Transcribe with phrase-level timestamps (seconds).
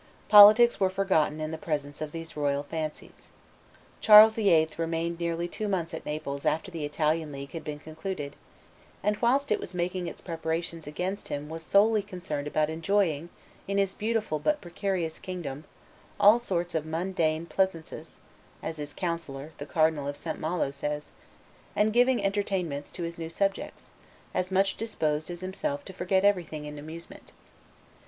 [0.29, 3.29] Politics were forgotten in the presence of these royal fancies.
[3.99, 4.69] Charles VIII.
[4.77, 8.35] remained nearly two months at Naples after the Italian league had been concluded,
[9.03, 13.29] and whilst it was making its preparations against him was solely concerned about enjoying,
[13.67, 15.65] in his beautiful but precarious kingdom,
[16.19, 18.17] "all sorts of mundane pleasaunces,"
[18.63, 20.39] as his councillor, the Cardinal of St.
[20.39, 21.11] Malo, says,
[21.75, 23.91] and giving entertainments to his new subjects,
[24.33, 27.33] as much disposed as himself to forget everything in amusement.